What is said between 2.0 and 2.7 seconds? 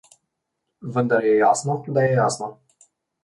je jasno.